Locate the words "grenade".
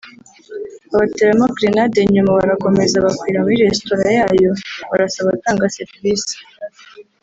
1.57-1.99